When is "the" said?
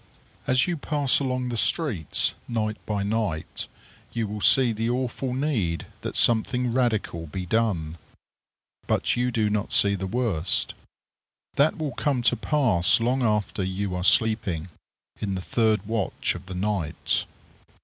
1.49-1.55, 4.71-4.89, 9.93-10.07, 15.35-15.39, 16.47-16.55